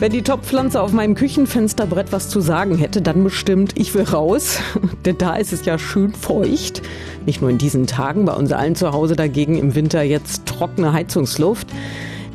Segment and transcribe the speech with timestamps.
[0.00, 4.58] Wenn die Topfpflanze auf meinem Küchenfensterbrett was zu sagen hätte, dann bestimmt, ich will raus.
[5.04, 6.80] Denn da ist es ja schön feucht.
[7.26, 10.94] Nicht nur in diesen Tagen, bei uns allen zu Hause dagegen im Winter jetzt trockene
[10.94, 11.68] Heizungsluft.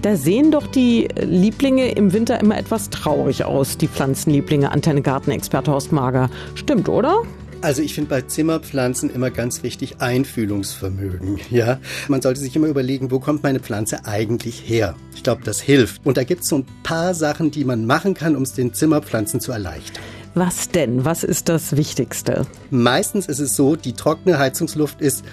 [0.03, 5.71] Da sehen doch die Lieblinge im Winter immer etwas traurig aus, die Pflanzenlieblinge, Antenne Gartenexperte
[5.71, 6.29] Horst Mager.
[6.53, 7.23] Stimmt, oder?
[7.65, 11.39] Also ich finde bei Zimmerpflanzen immer ganz wichtig Einfühlungsvermögen.
[11.49, 14.93] Ja, man sollte sich immer überlegen, wo kommt meine Pflanze eigentlich her?
[15.15, 16.05] Ich glaube, das hilft.
[16.05, 18.75] Und da gibt es so ein paar Sachen, die man machen kann, um es den
[18.75, 20.03] Zimmerpflanzen zu erleichtern.
[20.35, 21.05] Was denn?
[21.05, 22.45] Was ist das Wichtigste?
[22.69, 25.25] Meistens ist es so, die trockene Heizungsluft ist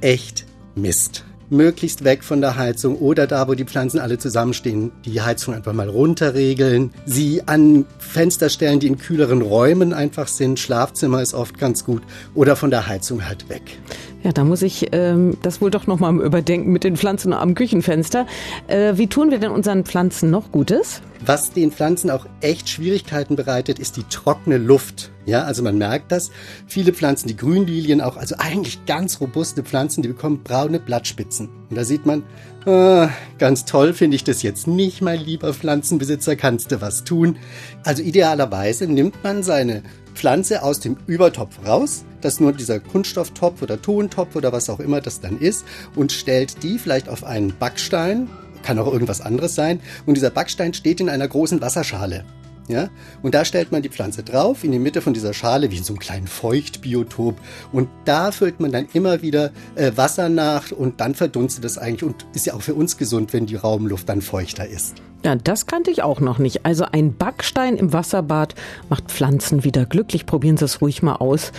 [0.00, 5.20] echt Mist möglichst weg von der Heizung oder da, wo die Pflanzen alle zusammenstehen, die
[5.20, 6.92] Heizung einfach mal runterregeln.
[7.04, 10.58] Sie an Fenster stellen, die in kühleren Räumen einfach sind.
[10.58, 12.02] Schlafzimmer ist oft ganz gut
[12.34, 13.78] oder von der Heizung halt weg.
[14.26, 18.26] Ja, da muss ich ähm, das wohl doch nochmal überdenken mit den Pflanzen am Küchenfenster.
[18.66, 21.00] Äh, wie tun wir denn unseren Pflanzen noch Gutes?
[21.24, 25.12] Was den Pflanzen auch echt Schwierigkeiten bereitet, ist die trockene Luft.
[25.26, 26.32] Ja, also man merkt das.
[26.66, 31.48] Viele Pflanzen, die Grünlilien auch, also eigentlich ganz robuste Pflanzen, die bekommen braune Blattspitzen.
[31.70, 32.24] Und da sieht man,
[32.66, 33.06] äh,
[33.38, 37.36] ganz toll finde ich das jetzt nicht, mein lieber Pflanzenbesitzer, kannst du was tun.
[37.84, 39.84] Also idealerweise nimmt man seine
[40.16, 45.00] Pflanze aus dem Übertopf raus, das nur dieser Kunststofftopf oder Tontopf oder was auch immer
[45.00, 45.64] das dann ist,
[45.94, 48.28] und stellt die vielleicht auf einen Backstein,
[48.62, 52.24] kann auch irgendwas anderes sein, und dieser Backstein steht in einer großen Wasserschale.
[52.68, 52.88] Ja?
[53.22, 55.84] Und da stellt man die Pflanze drauf, in die Mitte von dieser Schale, wie in
[55.84, 57.36] so einem kleinen Feuchtbiotop.
[57.72, 62.04] Und da füllt man dann immer wieder äh, Wasser nach und dann verdunstet es eigentlich
[62.04, 64.96] und ist ja auch für uns gesund, wenn die Raumluft dann feuchter ist.
[65.24, 66.66] Ja, das kannte ich auch noch nicht.
[66.66, 68.54] Also ein Backstein im Wasserbad
[68.88, 70.26] macht Pflanzen wieder glücklich.
[70.26, 71.52] Probieren Sie es ruhig mal aus.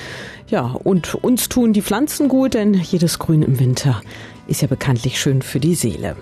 [0.48, 4.02] Ja, und uns tun die Pflanzen gut, denn jedes Grün im Winter
[4.48, 6.16] ist ja bekanntlich schön für die Seele.